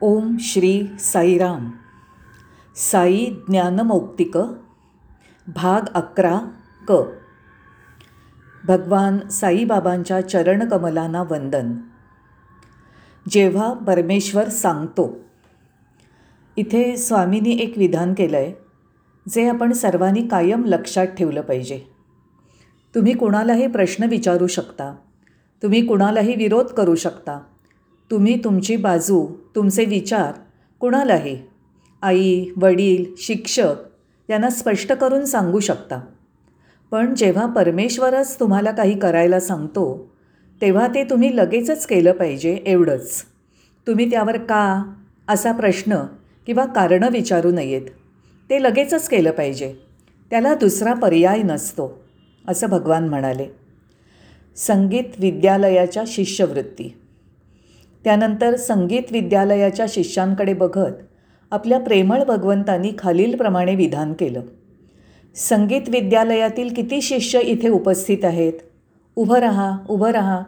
ओम 0.00 0.36
श्री 0.40 0.86
साईराम. 0.98 1.70
साई 2.76 3.26
ज्ञानमौक्तिक 3.48 4.36
भाग 5.48 5.80
अकरा 5.94 6.40
क. 6.88 6.92
भगवान 8.66 9.28
साईबाबांच्या 9.28 10.28
चरणकमलांना 10.28 11.22
वंदन. 11.22 11.72
जेव्हा 13.30 13.72
परमेश्वर 13.72 14.48
सांगतो. 14.48 15.16
इथे 16.56 16.96
स्वामींनी 16.96 17.50
एक 17.50 17.78
विधान 17.78 18.14
केलं 18.14 18.36
आहे 18.36 18.52
जे 19.28 19.48
आपण 19.48 19.72
सर्वांनी 19.72 20.22
कायम 20.22 20.64
लक्षात 20.64 21.06
ठेवलं 21.06 21.40
पाहिजे. 21.40 21.80
तुम्ही 22.94 23.16
कुणालाही 23.16 23.66
प्रश्न 23.66 24.04
विचारू 24.04 24.46
शकता. 24.46 24.96
तुम्ही 25.62 25.86
कुणालाही 25.86 26.34
विरोध 26.34 26.66
करू 26.66 26.94
शकता. 26.94 27.40
तुम्ही 28.10 28.44
तुमची 28.44 28.76
बाजू 28.76 29.26
तुमचे 29.58 29.84
विचार 29.84 30.32
कुणालाही? 30.80 31.38
आई 32.02 32.46
वडील 32.56 33.04
शिक्षक 33.18 33.74
यांना 34.30 34.50
स्पष्ट 34.50 34.92
करून 34.92 35.24
सांगू 35.24 35.60
शकता. 35.60 36.00
पण 36.90 37.14
जेव्हा 37.14 37.46
परमेश्वरच 37.46 38.40
तुम्हाला 38.40 38.70
काही 38.70 38.98
करायला 38.98 39.40
सांगतो 39.40 40.14
तेव्हा 40.60 40.88
ते 40.88 41.04
तुम्ही 41.04 41.36
लगेचच 41.36 41.86
केलं 41.86 42.12
पाहिजे 42.12 42.62
एवढंच. 42.66 43.24
तुम्ही 43.86 44.10
त्यावर 44.10 44.36
का 44.36 44.94
असा 45.28 45.52
प्रश्न 45.52 45.96
किंवा 46.46 46.64
कारणं 46.64 47.10
विचारू 47.10 47.50
नयेत. 47.50 47.82
ते 48.50 48.62
लगेचच 48.62 49.08
केलं 49.08 49.30
पाहिजे. 49.30 49.74
त्याला 50.30 50.54
दुसरा 50.54 50.94
पर्याय 50.94 51.42
नसतो 51.42 52.04
असं 52.48 52.68
भगवान 52.70 53.08
म्हणाले. 53.08 53.46
संगीत 54.56 55.04
विद्यालयाच्या 55.18 56.02
शिष्यवृत्ती. 56.06 56.96
त्यानंतर 58.04 58.56
संगीत 58.56 59.02
विद्यालयाच्या 59.10 59.86
शिष्यांकडे 59.88 60.54
बघत 60.54 60.92
आपल्या 61.50 61.80
प्रेमळ 61.80 62.24
भगवंतांनी 62.24 62.92
खालीलप्रमाणे 62.98 63.74
विधान 63.74 64.12
केलं. 64.12 64.40
संगीत 65.34 65.88
विद्यालयातील 65.88 66.74
किती 66.74 67.02
शिष्य 67.02 67.40
इथे 67.40 67.68
उपस्थित 67.68 68.24
आहेत? 68.24 68.52
उभं 69.16 69.38
राहा 69.38 69.78
उभं 69.88 70.10
राहा. 70.10 70.42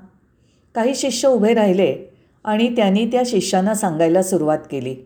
काही 0.74 0.94
शिष्य 0.94 1.28
उभे 1.28 1.54
राहिले 1.54 2.12
आणि 2.44 2.76
त्यांनी 2.76 3.06
त्या 3.06 3.22
शिष्यांना 3.26 3.74
सांगायला 3.74 4.22
सुरुवात 4.22 4.58
केली. 4.70 4.96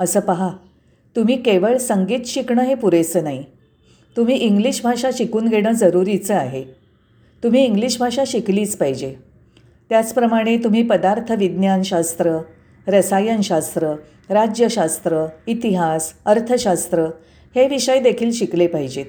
असं 0.00 0.20
पहा 0.20 0.48
तुम्ही 1.16 1.42
केवळ 1.42 1.76
संगीत 1.76 2.20
शिकणं 2.26 2.62
हे 2.62 2.74
पुरेसं 2.74 3.22
नाही. 3.22 3.44
तुम्ही 4.16 4.36
इंग्लिश 4.36 4.82
भाषा 4.82 5.10
शिकून 5.12 5.48
घेणं 5.48 5.72
जरुरीचं 5.72 6.34
आहे. 6.34 6.64
तुम्ही 7.44 7.64
इंग्लिश 7.64 7.98
भाषा 7.98 8.24
शिकलीच 8.26 8.76
पाहिजे. 8.76 9.31
त्याचप्रमाणे 9.92 10.56
तुम्ही 10.56 10.82
पदार्थ 10.82 11.32
विज्ञानशास्त्र 11.32 12.38
रसायनशास्त्र 12.88 13.88
राज्यशास्त्र 14.30 15.26
इतिहास 15.46 16.12
अर्थशास्त्र 16.24 17.02
हे 17.56 17.68
विषय 17.68 18.00
देखील 18.00 18.32
शिकले 18.32 18.66
पाहिजेत. 18.66 19.06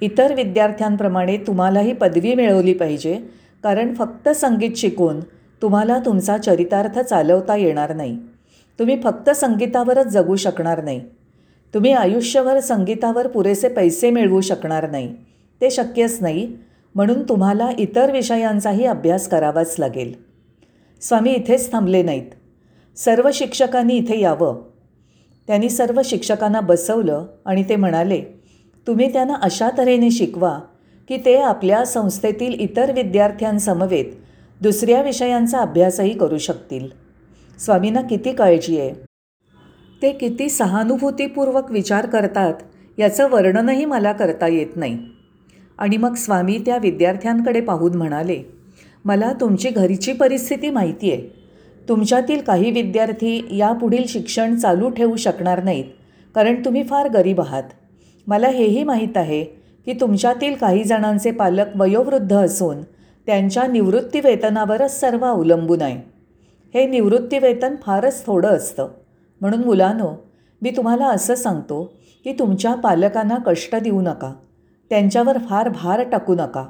इतर 0.00 0.34
विद्यार्थ्यांप्रमाणे 0.34 1.36
तुम्हालाही 1.36 1.92
पदवी 1.92 2.34
मिळवली 2.34 2.72
पाहिजे 2.72 3.14
कारण 3.62 3.94
फक्त 3.94 4.28
संगीत 4.28 4.70
शिकून 4.76 5.20
तुम्हाला 5.62 5.98
तुमचा 5.98 6.38
चरितार्थ 6.38 6.98
चालवता 6.98 7.56
येणार 7.56 7.94
नाही. 7.94 8.18
तुम्ही 8.78 9.00
फक्त 9.04 9.30
संगीतावरच 9.30 10.06
जगू 10.06 10.36
शकणार 10.36 10.84
नाही. 10.84 11.00
तुम्ही 11.74 11.92
आयुष्यभर 11.92 12.60
संगीतावर 12.60 13.26
पुरेसे 13.26 13.68
पैसे 13.68 14.10
मिळवू 14.10 14.40
शकणार 14.40 14.90
नाही. 14.90 15.14
ते 15.60 15.70
शक्यच 15.70 16.18
नाही 16.20 16.56
म्हणून 16.94 17.22
तुम्हाला 17.22 17.70
इतर 17.78 18.10
विषयांचाही 18.10 18.84
अभ्यास 18.84 19.28
करावाच 19.28 19.76
लागेल. 19.78 20.14
स्वामी 21.00 21.30
इथेच 21.30 21.72
थांबले 21.72 22.02
नाहीत. 22.02 22.30
सर्व 22.96 23.30
शिक्षकांनी 23.34 23.96
इथे 23.96 24.20
यावं. 24.20 24.62
त्यांनी 25.46 25.68
सर्व 25.68 26.00
शिक्षकांना 26.04 26.60
बसवलं 26.60 27.26
आणि 27.46 27.64
ते 27.68 27.76
म्हणाले 27.76 28.22
तुम्ही 28.86 29.12
त्यांना 29.12 29.34
अशा 29.34 29.70
तऱ्हेने 29.78 30.10
शिकवा 30.10 30.58
की 31.08 31.16
ते 31.16 31.36
आपल्या 31.36 31.84
संस्थेतील 31.84 32.60
इतर 32.60 32.92
विद्यार्थ्यांसमवेत 32.92 34.04
दुसऱ्या 34.62 35.02
विषयांचा 35.02 35.58
अभ्यासही 35.58 36.18
करू 36.18 36.38
शकतील. 36.38 36.88
स्वामींना 37.58 38.00
किती 38.00 38.32
काळजी 38.32 38.80
आहे. 38.80 38.92
ते 40.02 40.12
किती 40.12 40.48
सहानुभूतीपूर्वक 40.48 41.70
विचार 41.70 42.06
करतात 42.06 42.54
याचं 42.98 43.30
वर्णनही 43.30 43.84
मला 43.84 44.12
करता 44.12 44.48
येत 44.48 44.76
नाही. 44.76 45.13
आणि 45.78 45.96
मग 45.96 46.14
स्वामी 46.14 46.58
त्या 46.58 46.76
विद्यार्थ्यांकडे 46.76 47.60
पाहून 47.60 47.94
म्हणाले 47.94 48.42
मला 49.04 49.32
तुमची 49.32 49.70
घरीची 49.70 50.12
परिस्थिती 50.12 50.70
माहिती 50.70 51.12
आहे 51.12 51.44
तुमच्यातील 51.88 52.40
काही 52.40 52.70
विद्यार्थी 52.70 53.46
यापुढील 53.50 54.04
शिक्षण 54.08 54.56
चालू 54.56 54.88
ठेवू 54.90 55.16
शकणार 55.16 55.62
नाहीत 55.62 55.84
कारण 56.34 56.64
तुम्ही 56.64 56.82
फार 56.82 57.08
गरीब 57.08 57.40
आहात. 57.40 57.62
मला 58.26 58.48
हेही 58.48 58.84
माहीत 58.84 59.16
आहे 59.16 59.44
की 59.84 59.92
तुमच्यातील 59.92 60.54
काही 60.54 60.84
जणांचे 60.84 61.30
पालक 61.30 61.76
वयोवृद्ध 61.76 62.36
असून 62.36 62.82
त्यांच्या 63.26 63.66
निवृत्तीवेतनावरच 63.66 65.00
सर्व 65.00 65.24
अवलंबून 65.24 65.82
आहे. 65.82 66.00
हे 66.74 66.86
निवृत्तीवेतन 66.86 67.74
फारच 67.82 68.26
थोडं 68.26 68.48
असतं. 68.48 68.88
म्हणून 69.40 69.64
मुलांनो 69.64 70.08
मी 70.62 70.70
तुम्हाला 70.70 71.06
असं 71.06 71.34
सांगतो 71.34 71.84
की 72.24 72.32
तुमच्या 72.32 72.74
पालकांना 72.74 73.36
कष्ट 73.46 73.76
देऊ 73.76 74.00
नका. 74.00 74.32
त्यांच्यावर 74.90 75.38
फार 75.38 75.68
भार 75.68 76.02
टाकू 76.02 76.34
नका. 76.34 76.68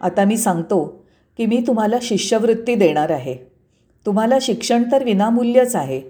आता 0.00 0.24
मी 0.24 0.36
सांगतो 0.36 1.04
की 1.36 1.46
मी 1.46 1.64
तुम्हाला 1.66 1.96
शिष्यवृत्ती 2.02 2.74
देणार 2.74 3.10
आहे. 3.10 3.36
तुम्हाला 4.06 4.38
शिक्षण 4.40 4.82
तर 4.92 5.04
विनामूल्यच 5.04 5.76
आहे. 5.76 6.00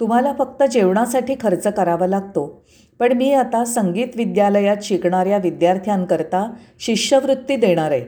तुम्हाला 0.00 0.32
फक्त 0.38 0.62
जेवणासाठी 0.62 1.34
खर्च 1.40 1.66
करावा 1.66 2.06
लागतो. 2.06 2.64
पण 2.98 3.12
मी 3.12 3.32
आता 3.32 3.64
संगीत 3.64 4.06
विद्यालयात 4.16 4.76
शिकणाऱ्या 4.82 5.38
विद्यार्थ्यांकरता 5.38 6.52
शिष्यवृत्ती 6.80 7.56
देणार 7.56 7.90
आहे. 7.90 8.04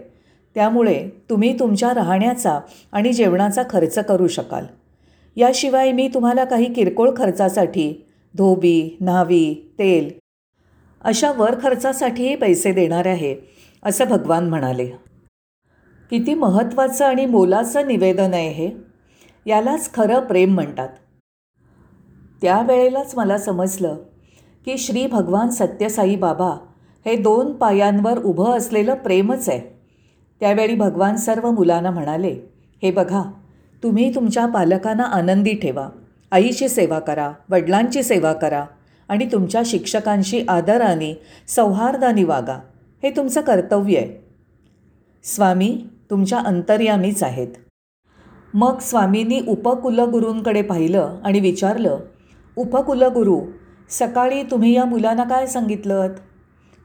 त्यामुळे 0.55 1.09
तुम्ही 1.31 1.59
तुमच्या 1.59 1.95
राहण्याचा 1.95 2.61
आणि 2.93 3.13
जेवणाचा 3.13 3.63
खर्च 3.71 3.99
करू 3.99 4.27
शकाल. 4.27 4.65
याशिवाय 5.37 5.93
मी 5.93 6.09
तुम्हाला 6.09 6.45
काही 6.45 6.73
किरकोळ 6.73 7.11
खर्चासाठी 7.17 8.07
धोबी 8.37 8.97
न्हावी 9.01 9.73
तेल 9.79 10.11
अशा 11.05 11.33
वर 11.33 11.55
खर्चासाठीही 11.63 12.37
पैसे 12.37 12.73
देणार 12.73 13.07
आहे 13.07 13.37
असं 13.85 14.05
भगवान 14.05 14.49
म्हणाले. 14.49 14.87
किती 16.11 16.35
महत्त्वाचं 16.35 17.05
आणि 17.05 17.27
मोलाचं 17.27 17.87
निवेदन 17.87 18.35
आहे 18.35 18.49
हे. 18.49 18.71
यालाच 19.47 19.95
खरं 19.95 20.21
प्रेम 20.21 20.55
म्हणतात. 20.55 20.89
त्यावेळेलाच 22.43 23.15
मला 23.17 23.39
समजलं 23.39 23.97
की 24.65 24.79
श्री 24.79 25.07
भगवान 25.07 25.49
सत्यसाई 25.49 26.17
बाबा 26.17 26.51
हे 27.07 27.17
दोन 27.17 27.53
पायांवर 27.53 28.19
उभं 28.19 28.57
असलेलं 28.57 28.95
प्रेमच 28.95 29.49
आहे. 29.49 29.61
त्यावेळी 30.41 30.75
भगवान 30.75 31.17
सर्व 31.17 31.51
मुलांना 31.51 31.91
म्हणाले 31.91 32.37
हे 32.83 32.91
बघा 32.91 33.23
तुम्ही 33.83 34.15
तुमच्या 34.15 34.47
पालकांना 34.47 35.03
आनंदी 35.03 35.55
ठेवा. 35.55 35.89
आईची 36.31 36.69
सेवा 36.69 36.99
करा 36.99 37.33
वडिलांची 37.51 38.03
सेवा 38.03 38.33
करा. 38.33 38.65
आणि 39.11 39.27
तुमच्या 39.33 39.63
शिक्षकांशी 39.67 40.45
आदराने 40.49 41.23
सौहार्दाने 41.49 42.25
वागा. 42.25 42.59
हे 43.03 43.11
तुमचं 43.11 43.41
कर्तव्य 43.41 43.97
आहे. 43.97 44.25
स्वामी 45.25 45.85
तुमच्या 46.11 46.39
अंतर्यामीच 46.39 47.23
आहेत. 47.23 47.49
मग 48.55 48.79
स्वामींनी 48.79 49.41
उपकुलगुरूंकडे 49.49 50.63
पाहिलं 50.63 51.21
आणि 51.25 51.41
विचारलं 51.41 51.99
उपकुलगुरू 52.57 53.41
सकाळी 53.91 54.43
तुम्ही 54.43 54.73
या 54.73 54.85
मुलांना 54.85 55.25
काय 55.25 55.47
सांगितलं 55.47 56.09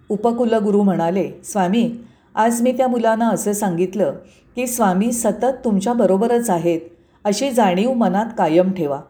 उपकुलगुरू 0.09 0.83
म्हणाले 0.83 1.31
स्वामी 1.43 1.91
आज 2.35 2.61
मी 2.61 2.71
त्या 2.71 2.87
मुलांना 2.87 3.29
असं 3.29 3.53
सांगितलं 3.53 4.13
की 4.55 4.67
स्वामी 4.67 5.11
सतत 5.11 5.55
तुमच्याबरोबरच 5.65 6.49
आहेत. 6.49 6.79
अशी 7.23 7.51
जाणीव 7.51 7.93
मनात 7.93 8.25
कायम 8.37 8.71
ठेवा. 8.71 9.01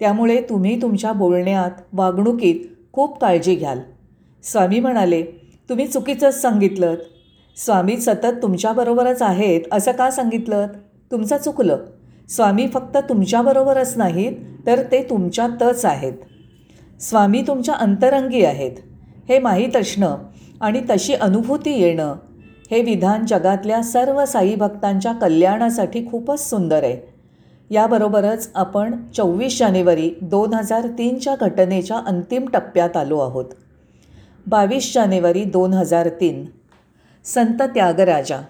त्यामुळे 0.00 0.40
तुम्ही 0.40 0.82
तुमच्या 0.82 1.12
बोलण्यात 1.12 1.70
वागणुकीत 1.92 2.60
खूप 2.92 3.18
काळजी 3.20 3.54
घ्याल. 3.54 3.78
स्वामी 4.42 4.80
म्हणाले 4.80 5.22
तुम्ही 5.68 5.86
चुकीचंच 5.86 6.40
सांगितलं 6.42 6.94
स्वामी 7.56 7.96
सतत 7.96 8.42
तुमच्याबरोबरच 8.42 9.22
आहेत 9.22 9.60
असं 9.72 9.92
का 9.92 10.10
सांगितलं 10.10 10.66
तुमचं 11.10 11.36
चुकलं. 11.36 11.78
स्वामी 12.28 12.66
फक्त 12.68 12.96
तुमच्याबरोबरच 13.08 13.96
नाहीत 13.96 14.32
तर 14.66 14.82
ते 14.92 15.02
तुमच्यातच 15.02 15.84
आहेत. 15.84 16.12
स्वामी 17.00 17.42
तुमच्या 17.42 17.74
अंतरंगी 17.74 18.44
आहेत. 18.44 18.72
हे 19.28 19.38
माहीत 19.38 19.76
असणं 19.76 20.16
आणि 20.60 20.80
तशी 20.90 21.14
अनुभूती 21.14 21.80
येणं 21.80 22.14
हे 22.70 22.82
विधान 22.82 23.26
जगातल्या 23.26 23.82
सर्व 23.82 24.24
साई 24.24 24.54
भक्तांच्या 24.54 25.12
कल्याणासाठी 25.12 26.06
खूपच 26.10 26.50
सुंदर 26.50 26.84
आहे. 26.84 27.15
याबरोबरच 27.70 28.50
आपण 28.54 28.94
चोवीस 29.16 29.58
जानेवारी 29.58 30.10
दोन 30.22 30.54
हजार 30.54 30.86
तीनच्या 30.86 31.34
घटनेच्या 31.40 31.96
अंतिम 31.96 32.48
टप्प्यात 32.48 32.96
आलो 32.96 33.18
आहोत. 33.18 33.44
बावीस 34.46 34.94
जानेवारी 34.94 35.44
दोन 35.44 35.72
हजार 35.72 36.08
तीन. 36.08 36.44
संत 37.24 37.62
त्यागराजा. 37.62 38.40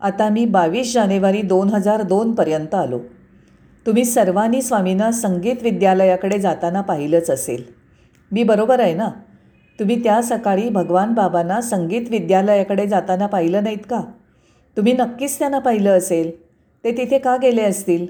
आता 0.00 0.28
मी 0.28 0.44
बावीस 0.44 0.94
जानेवारी 0.94 1.42
दोन 1.42 1.68
हजार 1.68 2.02
दोनपर्यंत 2.02 2.74
आलो. 2.74 2.98
तुम्ही 3.86 4.04
सर्वांनी 4.04 4.62
स्वामींना 4.62 5.12
संगीत 5.12 5.56
विद्यालयाकडे 5.62 6.38
जाताना 6.38 6.80
पाहिलंच 6.80 7.30
असेल. 7.30 7.62
मी 8.32 8.42
बरोबर 8.42 8.80
आहे 8.80 8.94
ना? 8.94 9.08
तुम्ही 9.80 10.04
त्या 10.04 10.22
सकाळी 10.22 10.68
भगवान 10.68 11.14
बाबांना 11.14 11.60
संगीत 11.60 12.02
विद्यालयाकडे 12.10 12.86
जाताना 12.86 13.26
पाहिलं 13.26 13.62
नाहीत 13.62 13.86
का? 13.90 14.00
तुम्ही 14.76 14.92
नक्कीच 14.92 15.38
त्यांना 15.38 15.58
पाहिलं 15.58 15.98
असेल. 15.98 16.45
ते 16.86 16.92
तिथे 16.92 17.18
का 17.18 17.36
गेले 17.36 17.62
असतील? 17.62 18.06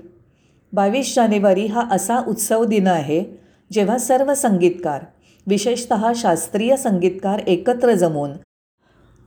बावीस 0.72 1.14
जानेवारी 1.14 1.66
हा 1.66 1.88
असा 1.90 2.18
उत्सव 2.28 2.64
दिन 2.64 2.86
आहे 2.86 3.24
जेव्हा 3.72 3.98
सर्व 3.98 4.34
संगीतकार 4.34 5.04
विशेषत 5.46 5.94
शास्त्रीय 6.16 6.76
संगीतकार 6.76 7.38
एकत्र 7.38 7.94
जमून 7.94 8.30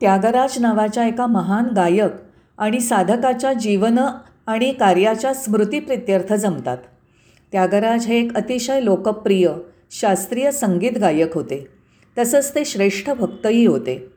त्यागराज 0.02 0.60
नावाच्या 0.60 1.08
एका 1.08 1.26
महान 1.28 1.66
गायक 1.76 2.12
आणि 2.58 2.80
साधकाच्या 2.80 3.54
जीवन 3.54 3.98
आणि 4.48 4.72
कार्याच्या 4.72 5.34
स्मृतीप्रित्यर्थ 5.34 6.34
जमतात. 6.34 6.78
त्यागराज 7.52 8.08
हे 8.08 8.20
एक 8.20 8.38
अतिशय 8.38 8.84
लोकप्रिय 8.84 9.50
शास्त्रीय 9.92 10.52
संगीत 10.52 10.98
गायक 11.02 11.36
होते. 11.36 11.68
तसंच 12.18 12.56
ते 12.56 12.66
श्रेष्ठ 12.66 13.10
भक्तही 13.10 13.66
होते. 13.66 14.08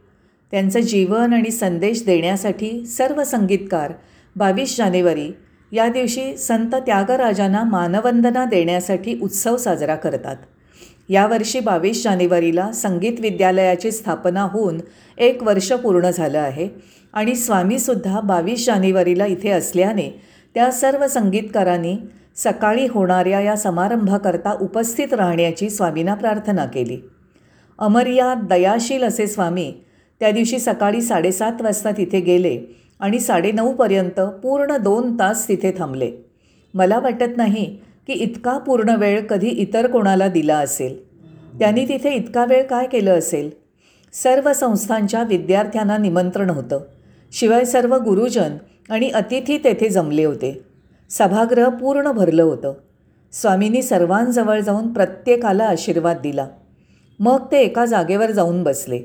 त्यांचं 0.50 0.80
जीवन 0.80 1.32
आणि 1.32 1.50
संदेश 1.50 2.04
देण्यासाठी 2.06 2.86
सर्व 2.86 3.24
संगीतकार 3.24 3.92
बावीस 4.36 4.76
जानेवारी 4.76 5.30
या 5.72 5.88
दिवशी 5.88 6.36
संत 6.36 6.74
त्यागराजांना 6.86 7.62
मानवंदना 7.62 8.44
देण्यासाठी 8.44 9.18
उत्सव 9.22 9.56
साजरा 9.56 9.94
करतात. 9.94 10.36
यावर्षी 11.08 11.60
बावीस 11.60 12.02
जानेवारीला 12.04 12.70
संगीत 12.72 13.20
विद्यालयाची 13.20 13.90
स्थापना 13.90 14.42
होऊन 14.42 14.80
एक 15.18 15.42
वर्ष 15.42 15.72
पूर्ण 15.72 16.10
झालं 16.10 16.38
आहे 16.38 16.68
आणि 17.12 17.34
स्वामीसुद्धा 17.34 18.20
बावीस 18.20 18.66
जानेवारीला 18.66 19.26
इथे 19.26 19.48
असल्याने 19.48 20.08
त्या 20.54 20.70
सर्व 20.70 21.06
संगीतकारांनी 21.06 21.96
सकाळी 22.36 22.86
होणाऱ्या 22.86 23.40
या 23.40 23.56
समारंभाकरता 23.56 24.52
उपस्थित 24.60 25.14
राहण्याची 25.14 25.70
स्वामींना 25.70 26.14
प्रार्थना 26.14 26.64
केली. 26.64 26.98
अमर्याद 27.78 28.46
दयाशील 28.48 29.02
असे 29.02 29.26
स्वामी 29.26 29.72
त्या 30.20 30.30
दिवशी 30.30 30.58
सकाळी 30.58 31.02
साडेसात 31.02 31.62
वाजता 31.62 31.90
तिथे 31.90 32.20
गेले 32.20 32.58
आणि 33.02 33.20
साडेनऊपर्यंत 33.20 34.20
पूर्ण 34.20 34.76
दोन 34.76 35.18
तास 35.18 35.48
तिथे 35.48 35.72
थांबले. 35.78 36.12
मला 36.74 36.98
वाटत 36.98 37.36
नाही 37.36 37.64
की 38.06 38.12
इतका 38.12 38.58
पूर्ण 38.58 38.88
वेळ 38.88 39.26
कधी 39.26 39.48
इतर 39.48 39.90
कोणाला 39.90 40.28
दिला 40.28 40.58
असेल. 40.58 41.12
त्यांनी 41.58 41.88
तिथे 41.88 42.14
इतका 42.14 42.44
वेळ 42.44 42.62
काय 42.62 42.86
केलं 42.86 43.18
असेल? 43.18 43.50
सर्व 44.12 44.52
संस्थांच्या 44.52 45.22
विद्यार्थ्यांना 45.22 45.96
निमंत्रण 45.96 46.50
होतं. 46.50 46.80
शिवाय 47.32 47.64
सर्व 47.64 47.96
गुरुजन 47.96 48.50
आणि 48.90 49.10
अतिथी 49.10 49.58
तेथे 49.58 49.88
जमले 49.88 50.24
होते. 50.24 50.62
सभागृह 51.10 51.68
पूर्ण 51.68 52.12
भरलं 52.12 52.42
होतं. 52.42 52.72
स्वामींनी 53.32 53.82
सर्वांजवळ 53.82 54.60
जाऊन 54.60 54.92
प्रत्येकाला 54.92 55.64
आशीर्वाद 55.64 56.16
दिला. 56.22 56.46
मग 57.18 57.40
ते 57.52 57.58
एका 57.58 57.84
जागेवर 57.84 58.30
जाऊन 58.30 58.62
बसले. 58.62 59.00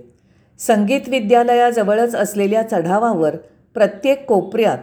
संगीत 0.60 1.02
विद्यालयाजवळच 1.08 2.16
असलेल्या 2.16 2.62
चढावावर 2.62 3.36
प्रत्येक 3.78 4.26
कोपऱ्यात 4.26 4.78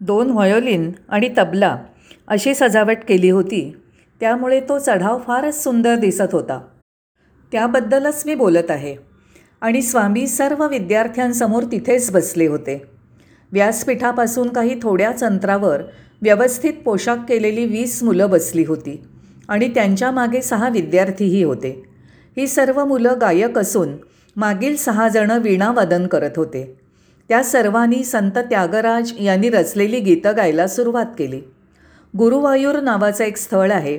दोन 0.00 0.30
व्हायोलिन 0.30 0.92
आणि 1.08 1.28
तबला 1.38 1.78
अशी 2.28 2.54
सजावट 2.54 2.96
केली 3.08 3.30
होती. 3.30 3.76
त्यामुळे 4.20 4.60
तो 4.60 4.78
चढाव 4.78 5.18
फारच 5.18 5.64
सुंदर 5.64 5.94
दिसत 5.94 6.32
होता. 6.32 6.60
त्याबद्दलच 7.52 8.22
मी 8.26 8.34
बोलत 8.34 8.70
आहे. 8.70 8.96
आणि 9.60 9.82
स्वामी 9.82 10.26
सर्व 10.26 10.68
विद्यार्थ्यांसमोर 10.68 11.62
तिथेच 11.62 12.10
बसले 12.10 12.46
होते. 12.46 12.82
व्यासपीठापासून 13.52 14.48
काही 14.48 14.76
थोड्याच 14.82 15.24
अंतरावर 15.24 15.82
व्यवस्थित 16.22 16.72
पोशाख 16.84 17.16
केलेली 17.28 17.66
वीस 17.66 18.02
मुलं 18.02 18.30
बसली 18.30 18.64
होती 18.64 19.02
आणि 19.48 19.68
त्यांच्या 19.68 20.10
मागे 20.10 20.42
सहा 20.42 20.68
विद्यार्थीही 20.68 21.42
होते. 21.42 21.84
ही 22.36 22.46
सर्व 22.46 22.84
मुलं 22.84 23.14
गायक 23.20 23.58
असून 23.58 23.88
मागील 24.36 24.76
सहा 24.76 25.08
जणं 25.08 25.38
वीणावादन 25.38 26.06
करत 26.06 26.30
होते. 26.36 26.81
त्या 27.32 27.42
सर्वांनी 27.42 28.04
संत 28.04 28.38
त्यागराज 28.38 29.12
यांनी 29.20 29.50
रचलेली 29.50 30.00
गीतं 30.00 30.32
गायला 30.36 30.66
सुरुवात 30.66 31.06
केली. 31.18 31.40
गुरुवायूर 32.18 32.80
नावाचं 32.80 33.24
एक 33.24 33.36
स्थळ 33.36 33.72
आहे 33.72 33.98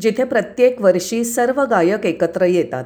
जिथे 0.00 0.24
प्रत्येक 0.24 0.80
वर्षी 0.80 1.24
सर्व 1.24 1.64
गायक 1.64 2.06
एकत्र 2.06 2.44
येतात. 2.44 2.84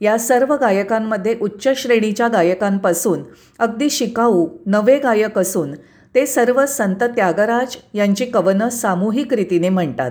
या 0.00 0.18
सर्व 0.18 0.54
गायकांमध्ये 0.54 1.36
उच्च 1.42 1.68
श्रेणीच्या 1.76 2.28
गायकांपासून 2.28 3.22
अगदी 3.58 3.90
शिकाऊ 3.90 4.48
नवे 4.66 4.98
गायक 4.98 5.38
असून 5.38 5.72
ते 6.14 6.26
सर्व 6.26 6.66
संत 6.66 7.02
त्यागराज 7.02 7.76
यांची 7.94 8.24
कवनं 8.24 8.68
सामूहिक 8.68 9.34
रीतीने 9.34 9.68
म्हणतात. 9.68 10.10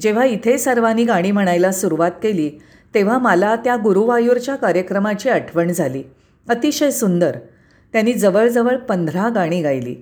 जेव्हा 0.00 0.24
इथे 0.24 0.58
सर्वांनी 0.58 1.04
गाणी 1.04 1.30
म्हणायला 1.30 1.72
सुरुवात 1.72 2.12
केली 2.22 2.50
तेव्हा 2.94 3.18
मला 3.18 3.56
त्या 3.56 3.76
गुरुवायूरच्या 3.76 4.56
कार्यक्रमाची 4.56 5.28
आठवण 5.28 5.72
झाली. 5.72 6.02
अतिशय 6.48 6.90
सुंदर. 6.90 7.36
त्यांनी 7.92 8.12
जवळजवळ 8.12 8.76
पंधरा 8.76 9.28
गाणी 9.28 9.62
गायली. 9.62 9.96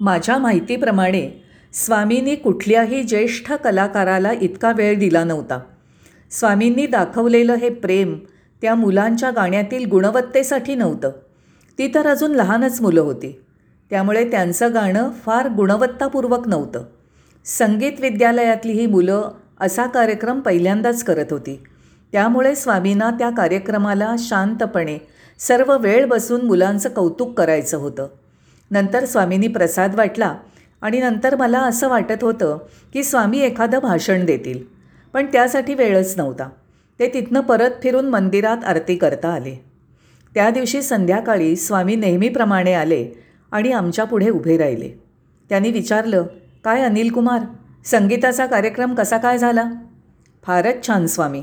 माझ्या 0.00 0.38
माहितीप्रमाणे 0.38 1.44
स्वामींनी 1.72 2.34
कुठल्याही 2.34 3.02
ज्येष्ठ 3.02 3.52
कलाकाराला 3.52 4.32
इतका 4.32 4.72
वेळ 4.72 4.98
दिला 4.98 5.24
नव्हता. 5.24 5.58
स्वामींनी 6.30 6.86
दाखवलेलं 6.86 7.54
हे 7.54 7.70
प्रेम 7.70 8.18
त्या 8.62 8.74
मुलांच्या 8.74 9.30
गाण्यातील 9.30 9.86
गुणवत्तेसाठी 9.86 10.74
नव्हतं. 10.74 11.10
ती 11.78 11.94
तर 11.94 12.06
अजून 12.06 12.32
लहानच 12.32 12.80
मुलं 12.80 13.00
होती. 13.00 13.40
त्यामुळे 13.90 14.30
त्यांचं 14.30 14.74
गाणं 14.74 15.10
फार 15.10 15.48
गुणवत्तापूर्वक 15.48 16.48
नव्हतं. 16.48 16.84
संगीत 17.44 17.92
विद्यालयातली 18.00 18.72
ही 18.72 18.86
मुलं 18.86 19.30
असा 19.60 19.86
कार्यक्रम 19.86 20.40
पहिल्यांदाच 20.40 21.04
करत 21.04 21.26
होती. 21.30 21.60
त्यामुळे 22.12 22.54
स्वामींना 22.54 23.10
त्या 23.10 23.30
कार्यक्रमाला 23.30 24.14
शांतपणे 24.18 24.98
सर्व 25.38 25.76
वेळ 25.78 26.06
बसून 26.06 26.46
मुलांचं 26.46 26.88
कौतुक 26.88 27.38
करायचं 27.38 27.76
होतं. 27.76 28.08
नंतर 28.70 29.04
स्वामींनी 29.04 29.48
प्रसाद 29.48 29.94
वाटला 29.94 30.36
आणि 30.80 31.00
नंतर 31.00 31.36
मला 31.36 31.60
असं 31.60 31.88
वाटत 31.88 32.24
होतं 32.24 32.58
की 32.92 33.04
स्वामी 33.04 33.38
एखादं 33.38 33.78
भाषण 33.78 34.26
देतील. 34.26 34.64
पण 35.12 35.26
त्यासाठी 35.26 35.74
वेळच 35.74 36.14
नव्हता. 36.16 36.48
ते 36.98 37.08
तिथनं 37.14 37.40
परत 37.40 37.70
फिरून 37.82 38.08
मंदिरात 38.08 38.64
आरती 38.64 38.96
करता 38.96 39.28
आले. 39.28 39.64
त्या 40.34 40.50
दिवशी 40.50 40.82
संध्याकाळी 40.82 41.56
स्वामी 41.56 41.96
नेहमीप्रमाणे 41.96 42.72
आले 42.72 43.08
आणि 43.52 43.72
आमच्या 43.72 44.04
पुढे 44.04 44.30
उभे 44.30 44.56
राहिले. 44.56 44.90
त्यांनी 45.48 45.70
विचारलं 45.70 46.26
काय 46.64 46.82
अनिल 46.82 47.12
कुमार 47.12 47.40
संगीताचा 47.84 48.46
कार्यक्रम 48.46 48.94
कसा 48.94 49.18
काय 49.18 49.38
झाला? 49.38 49.70
फारच 50.42 50.86
छान 50.86 51.06
स्वामी. 51.06 51.42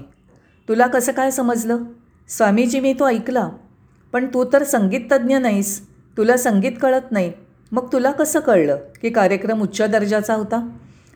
तुला 0.70 0.88
कसं 0.88 1.12
काय 1.12 1.32
समजलं? 1.32 1.78
स्वामीजी 2.30 2.80
मी 2.80 2.94
तो 2.94 3.08
ऐकला. 3.08 3.50
पण 4.16 4.26
तू 4.26 4.46
तर 4.54 4.64
संगीततज्ज्ञ 4.64 5.38
नाहीस. 5.38 5.88
तुला 6.18 6.38
संगीत 6.38 6.72
कळत 6.82 7.12
नाही. 7.12 7.32
मग 7.72 7.94
तुला 7.94 8.12
कसं 8.12 8.40
कळलं 8.40 8.78
की 9.02 9.10
कार्यक्रम 9.10 9.62
उच्च 9.62 9.82
दर्जाचा 9.82 10.34
होता? 10.34 10.70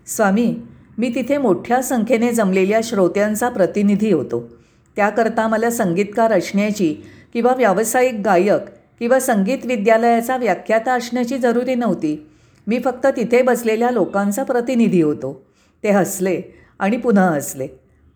स्वामी 0.06 0.62
मी 0.98 1.12
तिथे 1.16 1.38
मोठ्या 1.38 1.82
संख्येने 1.82 2.32
जमलेल्या 2.32 2.80
श्रोत्यांचा 2.84 3.50
प्रतिनिधी 3.50 4.12
होतो. 4.12 4.50
त्याकरता 4.96 5.48
मला 5.48 5.70
संगीतकार 5.70 6.32
असण्याची 6.32 6.96
किंवा 7.34 7.54
व्यावसायिक 7.54 8.14
गायक 8.26 8.62
किंवा 9.00 9.20
संगीत 9.20 9.66
विद्यालयाचा 9.66 10.38
व्याख्याता 10.38 10.94
असण्याची 10.94 11.38
जरुरी 11.38 11.76
नव्हती. 11.76 12.30
मी 12.68 12.80
फक्त 12.80 13.08
तिथे 13.08 13.42
बसलेल्या 13.42 13.92
लोकांचा 13.92 14.44
प्रतिनिधी 14.44 15.02
होतो. 15.02 15.46
ते 15.84 15.90
हसले 15.90 16.42
आणि 16.80 16.98
पुन्हा 16.98 17.30
हसले. 17.30 17.68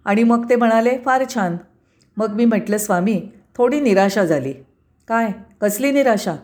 आणि 0.05 0.23
मग 0.23 0.49
ते 0.49 0.55
म्हणाले 0.55 0.97
फार 1.05 1.23
छान. 1.33 1.57
मग 2.17 2.33
मी 2.33 2.45
म्हटलं 2.45 2.77
स्वामी 2.77 3.29
थोडी 3.57 3.79
निराशा 3.79 4.25
झाली. 4.25 4.53
काय? 5.07 5.31
कसली 5.61 5.91
निराशा? 5.91 6.35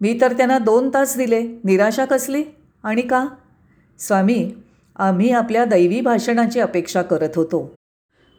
मी 0.00 0.18
तर 0.20 0.32
त्यांना 0.32 0.58
दोन 0.58 0.90
तास 0.94 1.16
दिले. 1.16 1.42
निराशा 1.64 2.04
कसली? 2.04 2.44
आणि 2.82 3.02
का? 3.02 3.26
स्वामी 3.98 4.52
आम्ही 4.96 5.30
आपल्या 5.30 5.64
दैवी 5.64 6.00
भाषणाची 6.00 6.60
अपेक्षा 6.60 7.02
करत 7.02 7.28
होतो. 7.36 7.74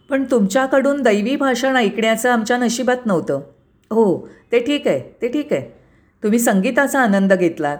पण 0.09 0.23
तुमच्याकडून 0.31 1.01
दैवी 1.01 1.35
भाषण 1.35 1.75
ऐकण्याचं 1.75 2.29
आमच्या 2.29 2.57
नशिबात 2.57 3.05
नव्हतं. 3.05 3.35
हो 3.91 4.29
ते 4.51 4.59
ठीक 4.59 4.87
आहे 4.87 4.99
ते 5.21 5.27
ठीक 5.27 5.53
आहे. 5.53 5.61
तुम्ही 6.23 6.39
संगीताचा 6.39 6.99
आनंद 6.99 7.33
घेतलात. 7.33 7.77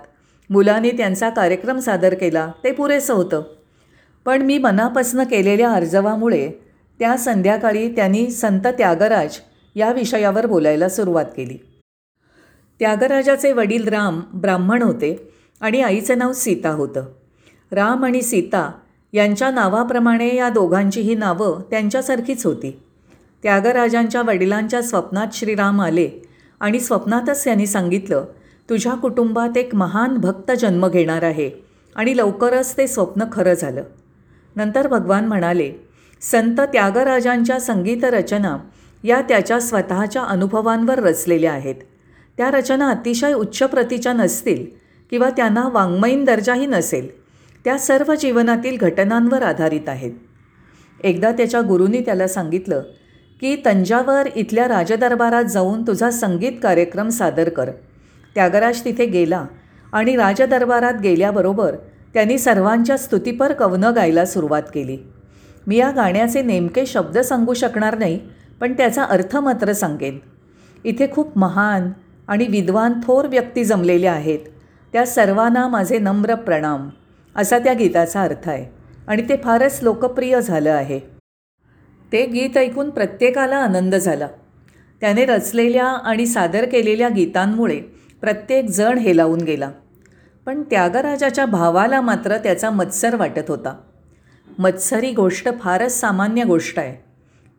मुलांनी 0.49 0.91
त्यांचा 0.91 1.29
कार्यक्रम 1.29 1.79
सादर 1.79 2.13
केला 2.13 2.51
ते 2.63 2.71
पुरेसं 2.71 3.13
होतं. 3.13 3.43
पण 4.25 4.41
मी 4.41 4.57
मनापासनं 4.57 5.23
केलेल्या 5.23 5.71
अर्जवामुळे 5.71 6.51
त्या 6.99 7.17
संध्याकाळी 7.17 7.95
त्यांनी 7.95 8.31
संत 8.31 8.67
त्यागराज 8.67 9.37
या 9.75 9.91
विषयावर 9.91 10.45
बोलायला 10.45 10.89
सुरुवात 10.89 11.25
केली. 11.25 11.75
त्यागराजाचे 12.79 13.51
वडील 13.51 13.88
राम 13.88 14.22
ब्राह्मण 14.34 14.82
होते 14.82 15.29
आणि 15.62 15.82
आईचं 15.82 16.17
नाव 16.17 16.34
सीता 16.34 16.70
होतं. 16.70 17.05
राम 17.72 18.05
आणि 18.05 18.22
सीता 18.22 18.72
यांच्या 19.13 19.51
नावाप्रमाणे 19.51 20.36
या 20.36 20.50
दोघांचीही 20.50 21.15
नावं 21.15 21.62
त्यांच्यासारखीच 21.62 22.46
होती. 22.46 22.79
त्यागराजांच्या 23.44 24.22
वडिलांच्या 24.22 24.82
स्वप्नात 24.82 25.27
श्रीराम 25.34 25.82
आले 25.82 26.10
आणि 26.60 26.79
स्वप्नातच 26.79 27.44
त्यांनी 27.44 27.67
सांगितलं 27.67 28.25
तुझ्या 28.70 28.94
कुटुंबात 28.94 29.58
एक 29.58 29.75
महान 29.75 30.17
भक्त 30.17 30.51
जन्म 30.60 30.88
घेणार 30.88 31.24
आहे 31.24 31.50
आणि 31.96 32.17
लवकरच 32.17 32.77
ते 32.77 32.88
स्वप्न 32.88 33.24
खरं 33.32 33.53
झालं. 33.53 33.84
नंतर 34.55 34.88
भगवान 34.88 35.25
म्हणाले 35.25 35.72
संत 36.22 36.60
त्यागराजांच्या 36.60 37.60
संगीत 37.60 38.03
रचना 38.03 38.58
या 39.03 39.22
त्याच्या 39.22 39.60
स्वतःच्या 39.60 40.22
अनुभवांवर 40.22 41.00
रचलेल्या 41.00 41.53
आहेत. 41.53 41.75
त्या 42.38 42.51
रचना 42.51 42.89
अतिशय 42.89 43.34
उच्च 43.34 43.63
प्रतीच्या 43.63 44.13
नसतील 44.13 44.65
किंवा 45.12 45.30
त्यांना 45.30 45.68
वाङ्मयीन 45.72 46.24
दर्जाही 46.24 46.65
नसेल 46.65 47.08
त्या 47.65 47.77
सर्व 47.77 48.13
जीवनातील 48.15 48.77
घटनांवर 48.77 49.44
आधारित 49.44 49.89
आहेत. 49.89 50.12
एकदा 51.04 51.32
त्याच्या 51.32 51.62
गुरुनी 51.62 52.01
त्याला 52.01 52.27
सांगितलं 52.27 52.82
की 53.42 53.56
तंजावर 53.65 54.27
इथल्या 54.36 54.68
राजदरबारात 54.68 55.44
जाऊन 55.44 55.82
तुझा 55.88 56.12
संगीत 56.12 56.60
कार्यक्रम 56.63 57.10
सादर 57.10 57.50
कर. 57.50 57.70
त्यागराज 58.36 58.84
तिथे 58.86 59.06
गेला 59.06 59.46
आणि 59.94 60.15
राजदरबारात 60.15 61.01
गेल्याबरोबर 61.04 61.75
त्यांनी 62.13 62.38
सर्वांच्या 62.38 62.98
स्तुतीपर 62.98 63.54
कवनं 63.54 63.96
गायला 63.96 64.25
सुरुवात 64.25 64.63
केली. 64.74 64.98
मी 65.68 65.77
या 65.77 65.92
गाण्याचे 65.92 66.42
नेमके 66.42 66.86
शब्द 66.86 67.18
सांगू 67.18 67.54
शकणार 67.54 67.98
नाही 67.98 68.20
पण 68.60 68.74
त्याचा 68.74 69.04
अर्थ 69.04 69.36
मात्र 69.38 69.74
सांगेन. 69.74 70.20
इथे 70.84 71.08
खूप 71.12 71.38
महान 71.38 71.92
आणि 72.27 72.48
विद्वान 72.48 72.94
थोर 73.03 73.25
व्यक्ती 73.25 73.63
जमलेल्या 73.63 74.13
आहेत. 74.13 74.39
त्या 74.94 75.05
सर्वांना 75.05 75.67
माझे 75.67 76.00
नम्र 76.00 76.36
प्रणाम. 76.36 76.89
असा 77.36 77.60
त्या 77.60 77.74
गीताचा 77.74 78.22
अर्थ 78.22 78.50
आहे. 78.50 78.65
आणि 79.08 79.29
ते 79.29 79.36
फारच 79.44 79.79
लोकप्रिय 79.82 80.41
झालं 80.41 80.72
आहे. 80.72 81.00
ते 82.12 82.25
गीत 82.25 82.58
ऐकून 82.58 82.89
प्रत्येकाला 82.89 83.58
आनंद 83.58 83.96
झाला. 83.96 84.27
त्याने 85.01 85.25
रचलेल्या 85.25 85.86
आणि 85.86 86.25
सादर 86.25 86.65
केलेल्या 86.65 87.10
गीतांमुळे 87.10 87.79
प्रत्येक 88.22 88.70
जण 88.70 88.98
हेलावून 88.98 89.41
गेला. 89.41 89.72
पण 90.46 90.63
त्यागराजाच्या 90.63 91.46
भावाला 91.46 92.01
मात्र 92.01 92.38
त्याचा 92.38 92.70
मत्सर 92.70 93.15
वाटत 93.15 93.50
होता. 93.50 93.77
मत्सरी 94.60 95.12
गोष्ट 95.12 95.50
फारच 95.60 96.00
सामान्य 96.00 96.44
गोष्ट 96.44 96.79
आहे. 96.79 97.05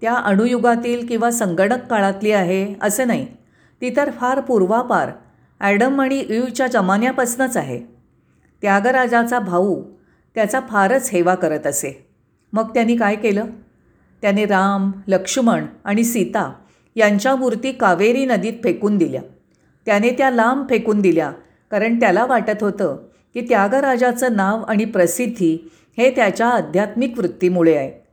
त्या 0.00 0.14
अणुयुगातील 0.14 1.06
किंवा 1.06 1.30
संगणक 1.30 1.87
काळातली 1.87 2.30
आहे 2.30 2.75
असं 2.82 3.06
नाही. 3.06 3.35
ती 3.80 3.97
तर 3.97 4.11
फार 4.11 4.40
पूर्वापार 4.40 5.11
ॲडम 5.61 6.00
आणि 6.00 6.25
यूच्या 6.30 6.66
जमान्यापासूनच 6.66 7.56
आहे. 7.56 7.80
त्यागराजाचा 8.62 9.38
भाऊ 9.38 9.83
त्याचा 10.35 10.61
फारच 10.68 11.11
हेवा 11.11 11.35
करत 11.35 11.66
असे. 11.66 12.06
मग 12.52 12.75
त्यांनी 12.75 12.97
काय 12.97 13.14
केलं? 13.14 13.45
त्याने 14.23 14.45
राम 14.45 14.90
लक्ष्मण 15.09 15.66
आणि 15.85 16.04
सीता 16.04 16.52
यांच्या 16.97 17.37
मूर्ती 17.37 17.73
कावेरी 17.73 18.25
नदीत 18.25 18.52
फेकून 18.64 18.99
दिल्या. 18.99 19.23
त्याने 19.87 20.11
त्या 20.11 20.30
लांब 20.30 20.68
फेकून 20.71 21.00
दिल्या 21.00 21.33
कारण 21.71 22.00
त्याला 22.00 22.25
वाटत 22.26 22.62
होतं 22.62 22.97
की 23.35 23.40
त्यागराजाचं 23.40 24.37
नाव 24.37 24.62
आणि 24.62 24.85
प्रसिद्धी 24.85 25.71
हे 25.99 26.11
त्याच्या 26.11 26.49
आध्यात्मिक 26.49 27.18
वृत्तीमुळे 27.18 27.76
आहे. 27.76 28.06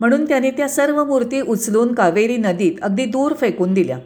म्हणून 0.00 0.24
त्याने 0.24 0.50
त्या 0.50 0.68
सर्व 0.68 1.04
मूर्ती 1.04 1.40
उचलून 1.40 1.94
कावेरी 1.94 2.36
नदीत 2.36 2.72
अगदी 2.82 3.04
दूर 3.04 3.34
फेकून 3.34 3.74
दिल्या. 3.74 3.98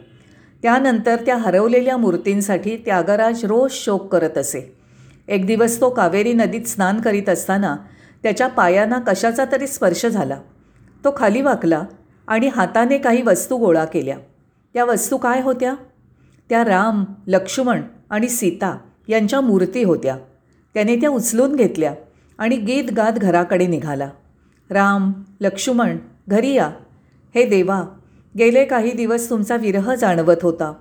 त्यानंतर 0.65 1.15
त्या 1.15 1.37
हरवलेल्या 1.37 1.97
मूर्तींसाठी 1.97 2.77
त्यागराज 2.77 3.45
रोज 3.45 3.71
शोक 3.71 4.11
करत 4.11 4.37
असे. 4.37 4.77
एक 5.27 5.45
दिवस 5.45 5.81
तो 5.81 5.89
कावेरी 5.89 6.33
नदीत 6.33 6.61
स्नान 6.61 7.01
करीत 7.01 7.29
असताना 7.29 7.75
त्याच्या 8.23 8.47
पायांना 8.47 8.99
कशाचा 9.07 9.45
तरी 9.51 9.67
स्पर्श 9.67 10.05
झाला. 10.05 10.37
तो 11.03 11.13
खाली 11.17 11.41
वाकला 11.41 11.83
आणि 12.27 12.47
हाताने 12.47 12.97
काही 12.97 13.21
वस्तू 13.21 13.57
गोळा 13.57 13.85
केल्या. 13.85 14.17
त्या 14.73 14.85
वस्तू 14.85 15.17
काय 15.17 15.41
होत्या? 15.41 15.73
त्या 16.49 16.63
राम 16.63 17.03
लक्ष्मण 17.27 17.81
आणि 18.09 18.29
सीता 18.29 18.77
यांच्या 19.07 19.41
मूर्ती 19.41 19.83
होत्या. 19.83 20.17
त्याने 20.73 20.95
त्या 20.95 21.09
उचलून 21.09 21.55
घेतल्या 21.55 21.93
आणि 22.37 22.57
गीत 22.57 22.93
गात 22.93 23.11
घराकडे 23.11 23.67
निघाला. 23.67 24.09
राम 24.69 25.11
लक्ष्मण 25.41 25.97
घरी 26.27 26.53
या. 26.53 26.71
हे 27.35 27.45
देवा 27.45 27.83
गेले 28.35 28.63
काही 28.65 28.91
दिवस 28.91 29.29
तुमचा 29.29 29.55
विरह 29.55 29.93
जाणवत 29.95 30.43
होता. 30.43 30.71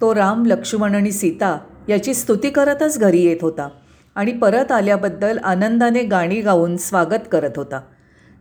तो 0.00 0.14
राम 0.14 0.44
लक्ष्मण 0.46 0.94
आणि 0.94 1.10
सीता 1.12 1.56
याची 1.88 2.14
स्तुती 2.14 2.50
करतच 2.50 2.98
घरी 2.98 3.22
येत 3.22 3.42
होता 3.42 3.68
आणि 4.16 4.32
परत 4.32 4.72
आल्याबद्दल 4.72 5.38
आनंदाने 5.38 6.02
गाणी 6.02 6.40
गाऊन 6.40 6.76
स्वागत 6.76 7.26
करत 7.32 7.56
होता. 7.56 7.80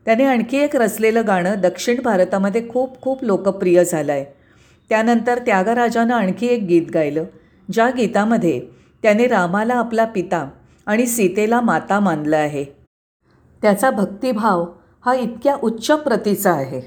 त्याने 0.06 0.26
आणखी 0.26 0.58
एक 0.58 0.76
रचलेलं 0.76 1.28
गाणं 1.28 1.60
दक्षिण 1.62 2.02
भारतामध्ये 2.04 2.68
खूप 2.70 3.02
खूप 3.02 3.24
लोकप्रिय 3.24 3.84
झालं 3.86 4.12
आहे 4.12 4.26
त्यानंतर 4.90 5.40
त्यागराजानं 5.40 6.14
आणखी 6.14 6.48
एक 6.48 6.64
गीत 6.64 6.92
गायलं 6.94 7.24
ज्या 7.70 7.90
गीतामध्ये 7.90 8.60
त्याने 9.04 9.28
रामाला 9.28 9.74
आपला 9.74 10.06
पिता 10.06 10.48
आणि 10.86 11.06
सीतेला 11.06 11.62
माता 11.62 12.00
मानलं 12.00 12.38
आहे. 12.38 12.64
त्याचा 13.62 13.92
भक्तिभाव 13.92 14.66
हा 15.06 15.14
इतक्या 15.16 15.56
उच्च 15.64 15.92
प्रतीचा 15.92 16.52
आहे. 16.52 16.82